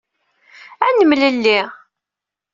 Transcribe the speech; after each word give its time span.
Ad 0.85 0.95
nemlelli. 0.97 1.59